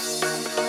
[0.00, 0.67] Thank you.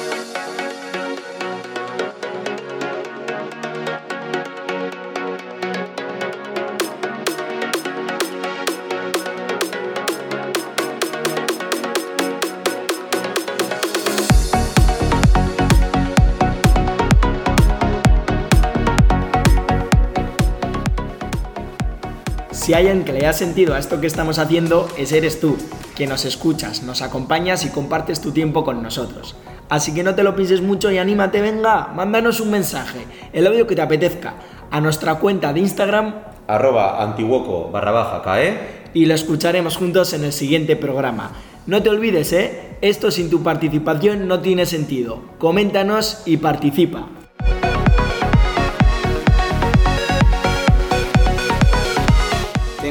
[22.70, 25.58] Si hay alguien que le haya sentido a esto que estamos haciendo, ese eres tú,
[25.96, 29.36] que nos escuchas, nos acompañas y compartes tu tiempo con nosotros.
[29.70, 33.66] Así que no te lo pienses mucho y anímate, venga, mándanos un mensaje, el audio
[33.66, 34.36] que te apetezca,
[34.70, 36.14] a nuestra cuenta de Instagram
[36.46, 38.60] arroba antiguoco barra baja cae
[38.94, 41.32] y lo escucharemos juntos en el siguiente programa.
[41.66, 42.78] No te olvides, ¿eh?
[42.82, 45.24] Esto sin tu participación no tiene sentido.
[45.40, 47.08] Coméntanos y participa.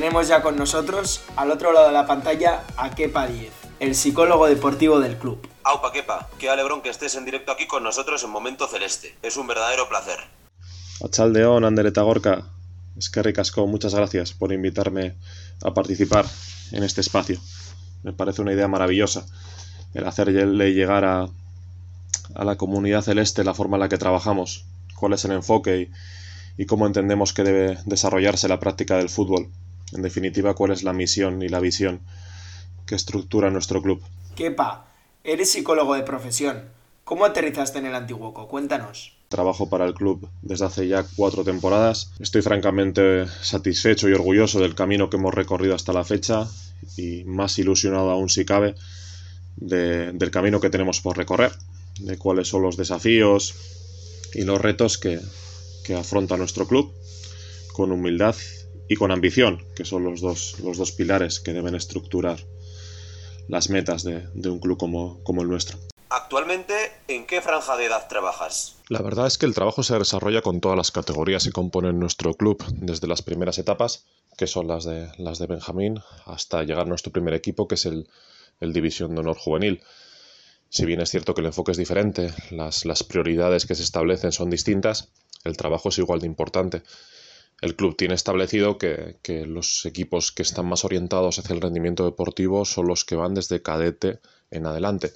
[0.08, 4.46] Tenemos ya con nosotros, al otro lado de la pantalla, a Kepa 10, el psicólogo
[4.46, 5.46] deportivo del club.
[5.64, 9.14] Aupa Kepa, qué alegrón que estés en directo aquí con nosotros en Momento Celeste.
[9.20, 10.16] Es un verdadero placer.
[11.05, 12.46] Achaldeón, Andereta Gorka.
[12.96, 15.14] Es que ricasco, muchas gracias por invitarme
[15.62, 16.24] a participar
[16.72, 17.38] en este espacio.
[18.02, 19.27] Me parece una idea maravillosa
[19.92, 21.28] el hacerle llegar a,
[22.34, 25.80] a la comunidad celeste la forma en la que trabajamos, cuál es el enfoque
[26.56, 29.50] y, y cómo entendemos que debe desarrollarse la práctica del fútbol.
[29.92, 32.00] En definitiva, cuál es la misión y la visión
[32.86, 34.03] que estructura nuestro club.
[34.34, 34.86] Kepa,
[35.25, 36.64] eres psicólogo de profesión.
[37.05, 38.48] ¿Cómo aterrizaste en el Antiguoco?
[38.48, 39.17] Cuéntanos.
[39.28, 42.12] Trabajo para el club desde hace ya cuatro temporadas.
[42.19, 46.47] Estoy francamente satisfecho y orgulloso del camino que hemos recorrido hasta la fecha
[46.97, 48.75] y más ilusionado aún si cabe
[49.56, 51.52] de, del camino que tenemos por recorrer,
[52.00, 53.55] de cuáles son los desafíos
[54.34, 55.20] y los retos que,
[55.84, 56.92] que afronta nuestro club
[57.73, 58.36] con humildad
[58.89, 62.39] y con ambición, que son los dos, los dos pilares que deben estructurar
[63.48, 65.78] las metas de, de un club como, como el nuestro.
[66.11, 66.75] Actualmente,
[67.06, 68.77] ¿en qué franja de edad trabajas?
[68.89, 72.33] La verdad es que el trabajo se desarrolla con todas las categorías que componen nuestro
[72.34, 74.07] club, desde las primeras etapas,
[74.39, 77.85] que son las de, las de Benjamín, hasta llegar a nuestro primer equipo, que es
[77.85, 78.08] el,
[78.61, 79.83] el División de Honor Juvenil.
[80.70, 84.33] Si bien es cierto que el enfoque es diferente, las, las prioridades que se establecen
[84.33, 85.08] son distintas,
[85.45, 86.83] el trabajo es igual de importante
[87.61, 92.05] el club tiene establecido que, que, los equipos que están más orientados hacia el rendimiento
[92.05, 94.20] deportivo son los que van desde cadete
[94.51, 95.13] en adelante.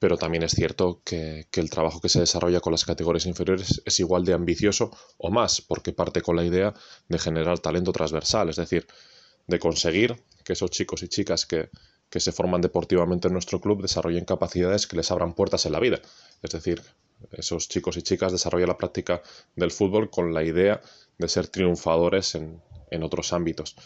[0.00, 3.82] Pero también es cierto que, que, el trabajo que se desarrolla con las categorías inferiores
[3.84, 6.74] es igual de ambicioso o más, porque parte con la idea
[7.08, 8.86] de generar talento transversal, es decir,
[9.46, 11.70] de conseguir que esos chicos y chicas que,
[12.10, 15.80] que se forman deportivamente en nuestro club desarrollen capacidades que les abran puertas en la
[15.80, 16.00] vida.
[16.42, 16.82] Es decir,
[17.32, 19.22] esos chicos y chicas desarrollan la práctica
[19.56, 20.80] del fútbol con la idea
[21.18, 23.76] de ser triunfadores en, en, otros ámbitos.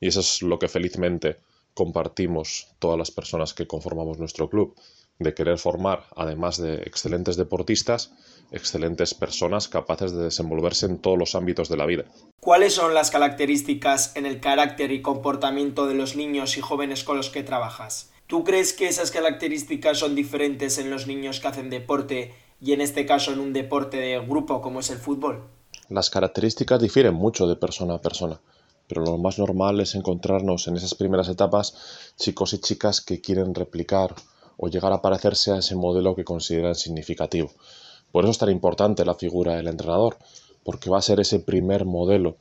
[0.00, 1.36] Y eso es lo que felizmente
[1.74, 4.74] compartimos todas las personas que conformamos nuestro club,
[5.20, 8.12] de querer formar, además de excelentes deportistas,
[8.50, 12.06] excelentes personas capaces de desenvolverse en todos los ámbitos de la vida.
[12.40, 17.18] ¿Cuáles son las características en el carácter y comportamiento de los niños y jóvenes con
[17.18, 18.10] los que trabajas?
[18.26, 22.80] ¿Tú crees que esas características son diferentes en los niños que hacen deporte y en
[22.80, 25.42] este caso en un deporte de grupo como es el fútbol?
[25.88, 28.40] Las características difieren mucho de persona a persona,
[28.86, 31.74] pero lo más normal es encontrarnos en esas primeras etapas
[32.16, 34.14] chicos y chicas que quieren replicar
[34.56, 37.50] o llegar a parecerse a ese modelo que consideran significativo.
[38.12, 40.18] Por eso es tan importante la figura del entrenador,
[40.64, 42.36] porque va a ser ese primer modelo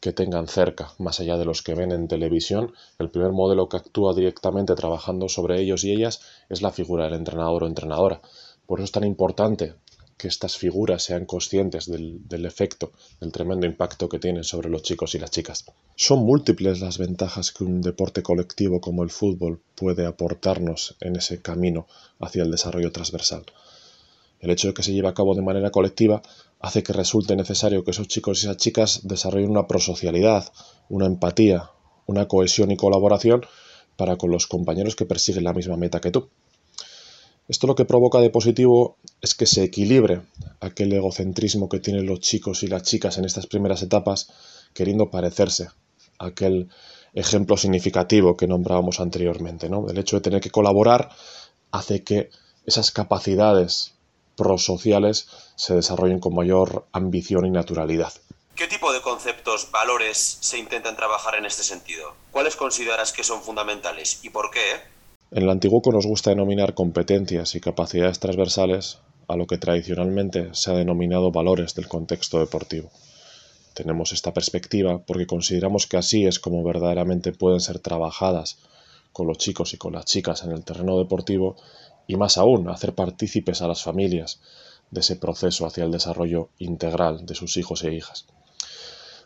[0.00, 3.78] que tengan cerca, más allá de los que ven en televisión, el primer modelo que
[3.78, 6.20] actúa directamente trabajando sobre ellos y ellas
[6.50, 8.20] es la figura del entrenador o entrenadora.
[8.66, 9.74] Por eso es tan importante
[10.16, 14.82] que estas figuras sean conscientes del, del, efecto, del tremendo impacto que tienen sobre los
[14.82, 15.64] chicos y las chicas.
[15.96, 21.42] Son múltiples las ventajas que un deporte colectivo como el fútbol puede aportarnos en ese
[21.42, 21.86] camino
[22.20, 23.44] hacia el desarrollo transversal.
[24.40, 26.22] El hecho de que se lleve a cabo de manera colectiva
[26.60, 30.52] hace que resulte necesario que esos chicos y esas chicas desarrollen una prosocialidad,
[30.88, 31.70] una empatía,
[32.06, 33.44] una cohesión y colaboración
[33.96, 36.28] para con los compañeros que persiguen la misma meta que tú.
[37.46, 40.22] Esto lo que provoca de positivo es que se equilibre
[40.60, 44.28] aquel egocentrismo que tienen los chicos y las chicas en estas primeras etapas,
[44.72, 45.68] queriendo parecerse
[46.18, 46.70] a aquel
[47.12, 49.68] ejemplo significativo que nombrábamos anteriormente.
[49.68, 49.88] ¿no?
[49.90, 51.10] El hecho de tener que colaborar
[51.70, 52.30] hace que
[52.64, 53.92] esas capacidades
[54.36, 58.12] prosociales se desarrollen con mayor ambición y naturalidad.
[58.56, 62.14] ¿Qué tipo de conceptos, valores se intentan trabajar en este sentido?
[62.30, 64.93] ¿Cuáles consideras que son fundamentales y por qué?
[65.34, 70.70] En el Antiguoco nos gusta denominar competencias y capacidades transversales a lo que tradicionalmente se
[70.70, 72.88] ha denominado valores del contexto deportivo.
[73.74, 78.58] Tenemos esta perspectiva porque consideramos que así es como verdaderamente pueden ser trabajadas
[79.12, 81.56] con los chicos y con las chicas en el terreno deportivo
[82.06, 84.40] y más aún hacer partícipes a las familias
[84.92, 88.26] de ese proceso hacia el desarrollo integral de sus hijos e hijas.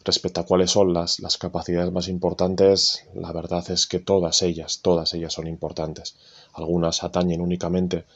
[0.09, 4.81] Respecto a cuáles son las, las capacidades más importantes, la verdad es que todas ellas,
[4.81, 6.17] todas ellas son importantes.
[6.55, 8.07] Algunas atañen únicamente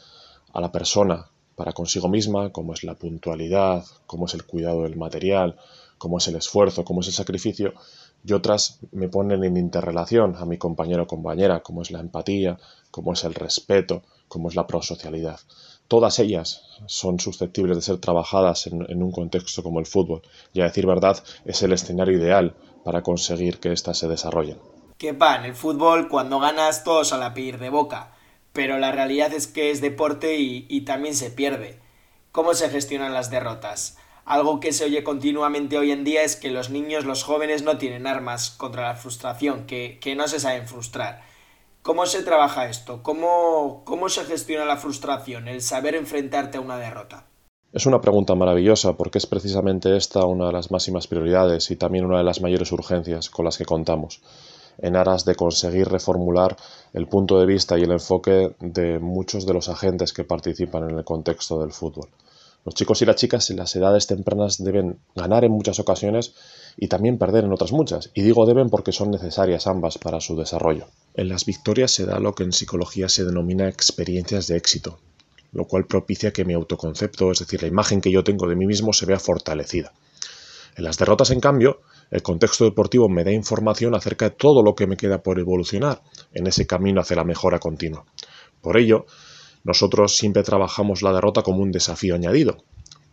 [0.54, 4.96] a la persona para consigo misma, como es la puntualidad, como es el cuidado del
[4.96, 5.58] material,
[5.98, 7.74] como es el esfuerzo, como es el sacrificio,
[8.24, 12.58] y otras me ponen en interrelación a mi compañero o compañera, como es la empatía,
[12.90, 15.40] como es el respeto, como es la prosocialidad.
[15.92, 20.22] Todas ellas son susceptibles de ser trabajadas en, un contexto como el fútbol,
[20.54, 24.58] y a decir verdad es el escenario ideal para conseguir que éstas se desarrollen.
[24.96, 28.14] Que pa, en el fútbol cuando ganas todos a la pedir de boca,
[28.54, 31.78] pero la realidad es que es deporte y, y también se pierde.
[32.30, 33.98] ¿Cómo se gestionan las derrotas?
[34.24, 37.76] Algo que se oye continuamente hoy en día es que los niños, los jóvenes no
[37.76, 41.22] tienen armas contra la frustración, que, no se saben frustrar.
[41.82, 43.02] ¿Cómo se trabaja esto?
[43.02, 47.26] ¿Cómo, ¿Cómo se gestiona la frustración, el saber enfrentarte a una derrota?
[47.72, 52.04] Es una pregunta maravillosa porque es precisamente esta una de las máximas prioridades y también
[52.04, 54.22] una de las mayores urgencias con las que contamos,
[54.78, 56.56] en aras de conseguir reformular
[56.92, 60.98] el punto de vista y el enfoque de muchos de los agentes que participan en
[60.98, 62.08] el contexto del fútbol.
[62.64, 66.34] Los chicos y las chicas en las edades tempranas deben ganar en muchas ocasiones
[66.76, 68.10] y también perder en otras muchas.
[68.14, 70.86] Y digo deben porque son necesarias ambas para su desarrollo.
[71.14, 75.00] En las victorias se da lo que en psicología se denomina experiencias de éxito,
[75.52, 78.66] lo cual propicia que mi autoconcepto, es decir, la imagen que yo tengo de mí
[78.66, 79.92] mismo, se vea fortalecida.
[80.76, 81.80] En las derrotas, en cambio,
[82.10, 86.02] el contexto deportivo me da información acerca de todo lo que me queda por evolucionar
[86.32, 88.04] en ese camino hacia la mejora continua.
[88.60, 89.06] Por ello,
[89.64, 92.64] nosotros siempre trabajamos la derrota como un desafío añadido,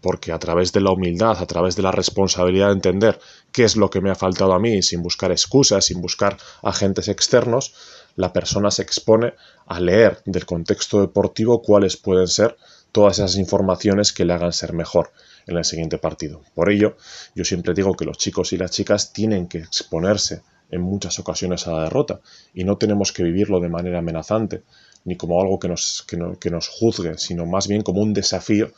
[0.01, 3.19] porque a través de la humildad, a través de la responsabilidad de entender
[3.51, 7.07] qué es lo que me ha faltado a mí, sin buscar excusas, sin buscar agentes
[7.07, 7.73] externos,
[8.15, 9.33] la persona se expone
[9.67, 12.57] a leer del contexto deportivo cuáles pueden ser
[12.91, 15.11] todas esas informaciones que le hagan ser mejor
[15.47, 16.41] en el siguiente partido.
[16.55, 16.97] Por ello,
[17.35, 20.41] yo siempre digo que los chicos y las chicas tienen que exponerse
[20.71, 22.19] en muchas ocasiones a la derrota
[22.53, 24.63] y no tenemos que vivirlo de manera amenazante,
[25.05, 28.71] ni como algo que nos, que, nos juzgue, sino más bien como un desafío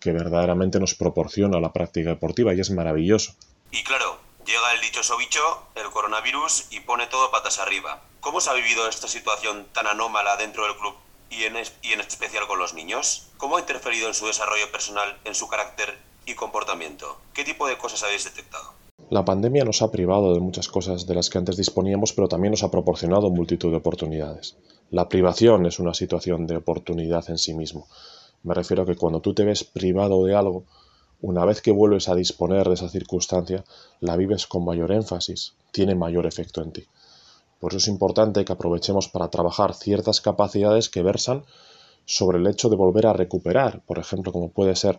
[0.00, 3.34] que verdaderamente nos proporciona la práctica deportiva y es maravilloso.
[3.70, 5.40] Y claro, llega el dichoso bicho,
[5.76, 8.02] el coronavirus, y pone todo patas arriba.
[8.20, 10.94] ¿Cómo se ha vivido esta situación tan anómala dentro del club
[11.30, 13.28] y en, y en especial con los niños?
[13.38, 17.18] ¿Cómo ha interferido en su desarrollo personal, en su carácter y comportamiento?
[17.32, 18.81] ¿Qué tipo de cosas habéis detectado?
[19.12, 22.52] La pandemia nos ha privado de muchas cosas de las que antes disponíamos, pero también
[22.52, 24.56] nos ha proporcionado multitud de oportunidades.
[24.90, 27.88] La privación es una situación de oportunidad en sí mismo.
[28.42, 30.64] Me refiero a que cuando tú te ves privado de algo,
[31.20, 33.66] una vez que vuelves a disponer de esa circunstancia,
[34.00, 36.86] la vives con mayor énfasis, tiene mayor efecto en ti.
[37.60, 41.44] Por eso es importante que aprovechemos para trabajar ciertas capacidades que versan
[42.06, 44.98] sobre el hecho de volver a recuperar, por ejemplo, como puede ser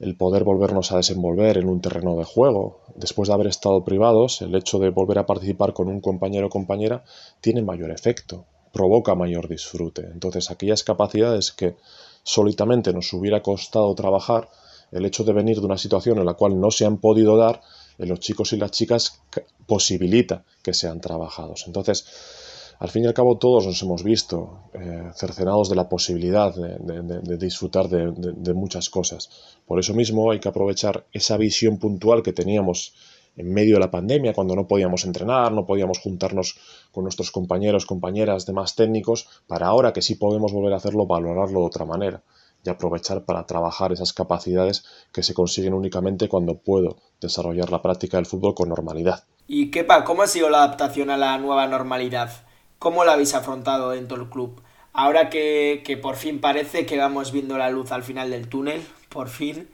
[0.00, 2.80] el poder volvernos a desenvolver en un terreno de juego.
[2.94, 6.50] Después de haber estado privados, el hecho de volver a participar con un compañero o
[6.50, 7.04] compañera
[7.40, 10.02] tiene mayor efecto, provoca mayor disfrute.
[10.12, 11.74] Entonces, aquellas capacidades que
[12.22, 14.48] solitamente nos hubiera costado trabajar,
[14.92, 17.60] el hecho de venir de una situación en la cual no se han podido dar,
[17.98, 19.20] en los chicos y las chicas
[19.66, 21.64] posibilita que sean trabajados.
[21.66, 22.06] Entonces,
[22.78, 27.36] al fin y al cabo todos nos hemos visto eh, cercenados de la posibilidad de,
[27.36, 29.30] disfrutar de, muchas cosas.
[29.66, 32.94] Por eso mismo hay que aprovechar esa visión puntual que teníamos
[33.36, 36.56] en medio de la pandemia, cuando no podíamos entrenar, no podíamos juntarnos
[36.90, 41.60] con nuestros compañeros, compañeras, demás técnicos, para ahora que sí podemos volver a hacerlo, valorarlo
[41.60, 42.22] de otra manera
[42.64, 48.16] y aprovechar para trabajar esas capacidades que se consiguen únicamente cuando puedo desarrollar la práctica
[48.16, 49.22] del fútbol con normalidad.
[49.46, 52.47] ¿Y Kepa, cómo ha sido la adaptación a la nueva normalidad?
[52.78, 54.62] ¿Cómo la habéis afrontado dentro del club?
[54.92, 58.86] Ahora que, que por fin parece que vamos viendo la luz al final del túnel,
[59.08, 59.68] por fin,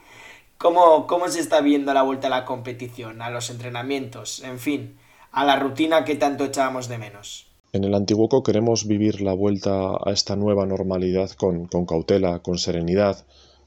[0.58, 4.96] ¿Cómo, ¿Cómo se está viendo la vuelta a la competición, a los entrenamientos, en fin,
[5.30, 7.48] a la rutina que tanto echábamos de menos?
[7.72, 12.56] En el Antiguoco queremos vivir la vuelta a esta nueva normalidad con, con cautela, con
[12.56, 13.26] serenidad,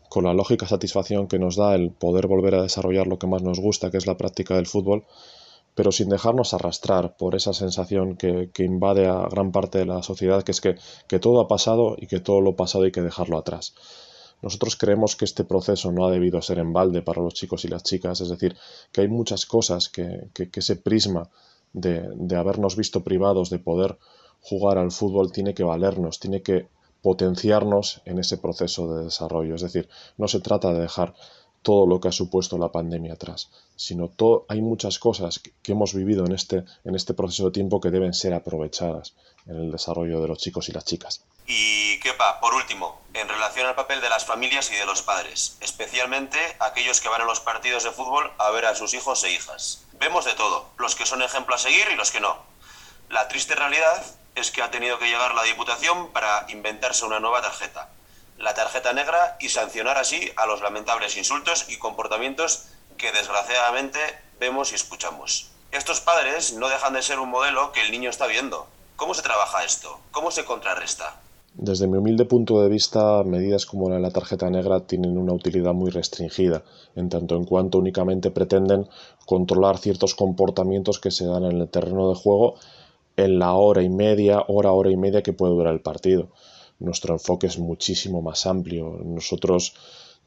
[0.09, 3.43] con la lógica satisfacción que nos da el poder volver a desarrollar lo que más
[3.43, 5.03] nos gusta, que es la práctica del fútbol,
[5.77, 10.41] pero sin dejarnos arrastrar por esa sensación que, invade a gran parte de la sociedad,
[10.41, 10.75] que es que,
[11.07, 13.75] que todo ha pasado y que todo lo pasado hay que dejarlo atrás.
[14.41, 17.67] Nosotros creemos que este proceso no ha debido ser en balde para los chicos y
[17.67, 18.57] las chicas, es decir,
[18.91, 21.29] que hay muchas cosas que, que, ese prisma
[21.73, 23.99] de, de habernos visto privados de poder
[24.41, 26.69] jugar al fútbol tiene que valernos, tiene que
[27.03, 29.53] potenciarnos en ese proceso de desarrollo.
[29.53, 31.13] Es decir, no se trata de dejar
[31.67, 34.09] todo lo que ha supuesto la pandemia atrás, sino
[34.47, 38.13] hay muchas cosas que, hemos vivido en este, en este proceso de tiempo que deben
[38.13, 39.15] ser aprovechadas
[39.47, 41.25] en el desarrollo de los chicos y las chicas.
[41.45, 45.57] Y Kepa, por último, en relación al papel de las familias y de los padres,
[45.59, 49.33] especialmente aquellos que van a los partidos de fútbol a ver a sus hijos e
[49.33, 49.83] hijas.
[49.99, 52.37] Vemos de todo, los que son ejemplo a seguir y los que no.
[53.09, 54.05] La triste realidad
[54.35, 57.89] es que ha tenido que llegar la Diputación para inventarse una nueva tarjeta,
[58.37, 62.65] la tarjeta negra, y sancionar así a los lamentables insultos y comportamientos
[62.97, 63.99] que desgraciadamente
[64.39, 65.51] vemos y escuchamos.
[65.71, 68.67] Estos padres no dejan de ser un modelo que el niño está viendo.
[68.95, 69.99] ¿Cómo se trabaja esto?
[70.11, 71.19] ¿Cómo se contrarresta?
[71.53, 75.33] Desde mi humilde punto de vista, medidas como la de la tarjeta negra tienen una
[75.33, 76.63] utilidad muy restringida,
[76.95, 78.87] en tanto en cuanto únicamente pretenden
[79.25, 82.55] controlar ciertos comportamientos que se dan en el terreno de juego
[83.17, 86.29] en la hora y media, hora, hora y media que puede durar el partido.
[86.79, 88.99] Nuestro enfoque es muchísimo más amplio.
[89.03, 89.73] Nosotros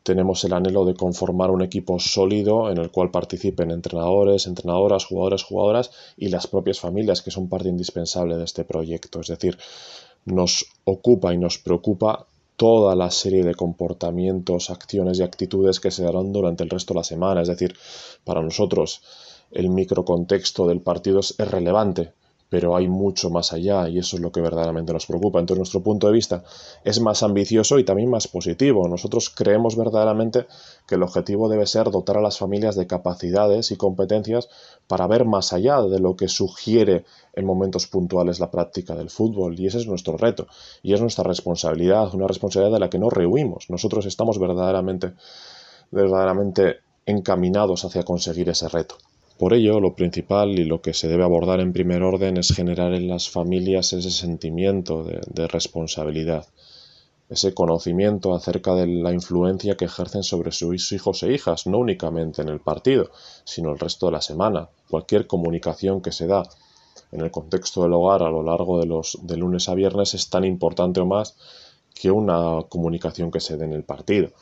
[0.02, 5.42] tenemos el anhelo de conformar un equipo sólido en el cual participen entrenadores, entrenadoras, jugadores,
[5.45, 9.21] jugadoras y las propias familias, que son parte indispensable de este proyecto.
[9.21, 9.59] Es decir,
[10.25, 12.26] nos ocupa y nos preocupa
[12.57, 17.00] toda la serie de comportamientos, acciones y actitudes que se darán durante el resto de
[17.00, 17.42] la semana.
[17.42, 17.75] Es decir,
[18.25, 19.02] para nosotros
[19.50, 22.12] el microcontexto del partido es, relevante,
[22.50, 25.38] pero hay mucho más allá y eso es lo que verdaderamente nos preocupa.
[25.38, 26.42] Entonces nuestro punto de vista
[26.85, 28.87] es más ambicioso y también más positivo.
[28.88, 30.47] Nosotros creemos verdaderamente
[30.87, 34.49] que el objetivo debe ser dotar a las familias de capacidades y competencias
[34.88, 37.04] para ver más allá de lo que sugiere
[37.35, 40.49] en momentos puntuales la práctica del fútbol y ese es nuestro reto
[40.83, 43.71] y es nuestra responsabilidad, una responsabilidad de la que no rehuimos.
[43.71, 45.12] Nosotros estamos verdaderamente
[45.92, 48.97] verdaderamente encaminados hacia conseguir ese reto.
[49.40, 52.92] Por ello, lo principal y lo que se debe abordar en primer orden es generar
[52.92, 56.47] en las familias ese sentimiento de, responsabilidad,
[57.30, 62.42] ese conocimiento acerca de la influencia que ejercen sobre sus hijos e hijas, no únicamente
[62.42, 63.12] en el partido,
[63.44, 64.68] sino el resto de la semana.
[64.90, 66.42] Cualquier comunicación que se da
[67.11, 70.28] en el contexto del hogar a lo largo de los de lunes a viernes es
[70.28, 71.35] tan importante o más
[71.94, 74.32] que una comunicación que se dé en el partido.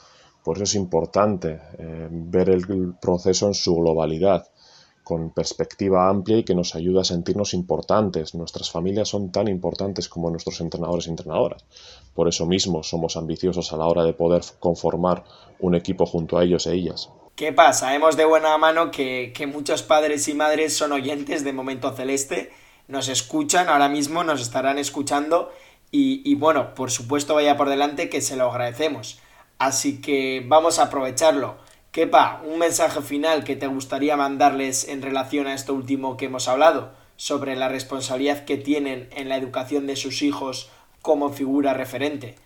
[0.43, 4.49] Por eso es importante eh, ver el proceso en su globalidad
[5.09, 8.35] con perspectiva amplia y que nos ayuda a sentirnos importantes.
[8.35, 11.65] Nuestras familias son tan importantes como nuestros entrenadores y entrenadoras.
[12.15, 15.25] Por eso mismo somos ambiciosos a la hora de poder conformar
[15.61, 17.09] un equipo junto a ellos e ellas.
[17.37, 17.87] ¿Qué pasa?
[17.87, 22.53] Sabemos de buena mano que, muchos padres y madres son oyentes de Momento Celeste,
[22.87, 25.51] nos escuchan ahora mismo, nos estarán escuchando
[25.91, 29.21] y bueno, por supuesto vaya por delante que se lo agradecemos.
[29.59, 31.57] Así que vamos a aprovecharlo.
[31.99, 36.47] Kepa, un mensaje final que te gustaría mandarles en relación a esto último que hemos
[36.47, 40.71] hablado, sobre la responsabilidad que tienen en la educación de sus hijos
[41.03, 42.37] como figura referente.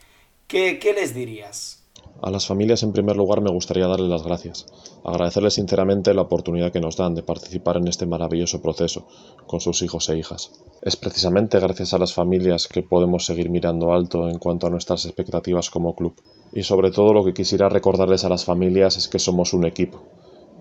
[0.47, 1.82] ¿Qué, qué les dirías?
[2.25, 4.67] A las familias, en primer lugar, me gustaría darles las gracias,
[5.05, 9.09] agradecerles sinceramente la oportunidad que nos dan de participar en este maravilloso proceso
[9.49, 10.53] con sus hijos e hijas.
[10.83, 15.05] Es precisamente gracias a las familias que podemos seguir mirando alto en cuanto a nuestras
[15.05, 16.15] expectativas como club.
[16.53, 20.05] Y sobre todo lo que quisiera recordarles a las familias es que somos un equipo,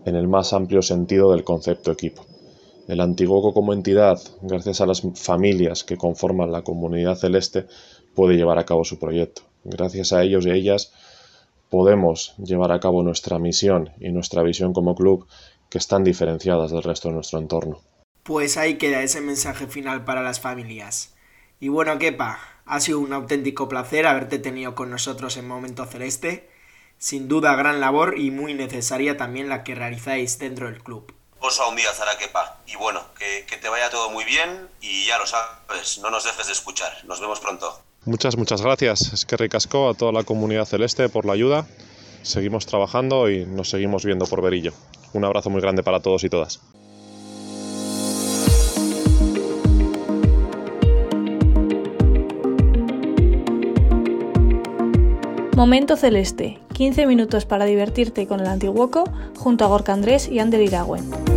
[0.05, 2.25] en el más amplio sentido del concepto equipo.
[2.87, 7.67] El Antiguoco como entidad, gracias a las familias que conforman la comunidad celeste,
[8.15, 9.43] puede llevar a cabo su proyecto.
[9.63, 10.91] Gracias a ellos y a ellas
[11.71, 15.25] podemos llevar a cabo nuestra misión y nuestra visión como club
[15.69, 17.81] que están diferenciadas del resto de nuestro entorno.
[18.23, 21.15] Pues ahí queda ese mensaje final para las familias.
[21.61, 26.51] Y bueno, Kepa, ha sido un auténtico placer haberte tenido con nosotros en Momento Celeste.
[26.97, 31.15] Sin duda, gran labor y muy necesaria también la que realizáis dentro del club.
[31.39, 32.59] Oso un día, Zaraquepa.
[32.67, 36.25] Y bueno, que, que te vaya todo muy bien y ya lo sabes, no nos
[36.25, 36.91] dejes de escuchar.
[37.05, 37.81] Nos vemos pronto.
[38.05, 39.13] Muchas, muchas gracias.
[39.13, 41.67] Es que ricasco a toda la comunidad celeste por la ayuda.
[42.23, 44.73] Seguimos trabajando y nos seguimos viendo por Verillo.
[45.13, 46.61] Un abrazo muy grande para todos y todas.
[55.55, 59.03] Momento Celeste, 15 minutos para divertirte con el Antiguoco
[59.37, 61.30] junto a Gorka Andrés y Ander Iragüen.